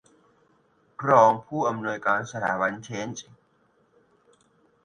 [1.09, 3.27] รองผู้อำนวยการสถาบันเชนจ์